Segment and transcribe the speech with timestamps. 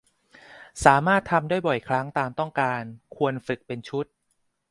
[0.85, 2.81] สามารถทำได้บ่อยครั้งตามต้องการ
[3.15, 4.05] ควรฝึกเป็นชุด